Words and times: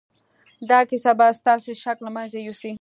دا 0.69 0.79
کیسه 0.89 1.11
به 1.19 1.27
ستاسې 1.39 1.71
شک 1.83 1.97
له 2.05 2.11
منځه 2.15 2.37
یوسي 2.41 2.69